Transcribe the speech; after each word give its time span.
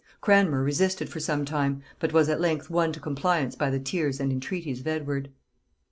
Cranmer 0.19 0.63
resisted 0.63 1.09
for 1.09 1.19
some 1.19 1.45
time, 1.45 1.83
but 1.99 2.11
was 2.11 2.27
at 2.27 2.41
length 2.41 2.71
won 2.71 2.91
to 2.91 2.99
compliance 2.99 3.53
by 3.55 3.69
the 3.69 3.79
tears 3.79 4.19
and 4.19 4.31
entreaties 4.31 4.79
of 4.79 4.87
Edward. 4.87 5.29